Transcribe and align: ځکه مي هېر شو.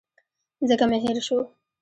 ځکه 0.69 0.85
مي 0.89 0.97
هېر 1.03 1.17
شو. 1.27 1.39